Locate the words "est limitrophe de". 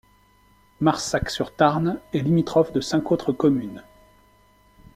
2.11-2.81